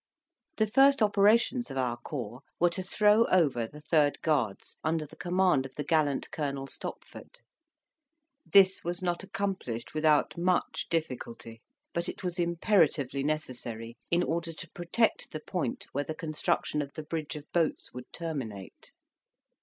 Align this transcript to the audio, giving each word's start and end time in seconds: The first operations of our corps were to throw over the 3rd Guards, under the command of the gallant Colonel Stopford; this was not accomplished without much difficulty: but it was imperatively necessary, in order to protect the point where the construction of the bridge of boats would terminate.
The 0.57 0.65
first 0.65 1.03
operations 1.03 1.69
of 1.69 1.77
our 1.77 1.95
corps 1.95 2.41
were 2.59 2.71
to 2.71 2.81
throw 2.81 3.25
over 3.25 3.67
the 3.67 3.83
3rd 3.83 4.19
Guards, 4.21 4.75
under 4.83 5.05
the 5.05 5.15
command 5.15 5.63
of 5.63 5.75
the 5.75 5.83
gallant 5.83 6.31
Colonel 6.31 6.65
Stopford; 6.65 7.41
this 8.43 8.83
was 8.83 9.03
not 9.03 9.23
accomplished 9.23 9.93
without 9.93 10.35
much 10.39 10.87
difficulty: 10.89 11.61
but 11.93 12.09
it 12.09 12.23
was 12.23 12.39
imperatively 12.39 13.21
necessary, 13.23 13.95
in 14.09 14.23
order 14.23 14.53
to 14.53 14.71
protect 14.71 15.29
the 15.29 15.39
point 15.41 15.85
where 15.91 16.03
the 16.03 16.15
construction 16.15 16.81
of 16.81 16.93
the 16.93 17.03
bridge 17.03 17.35
of 17.35 17.45
boats 17.53 17.93
would 17.93 18.11
terminate. 18.11 18.93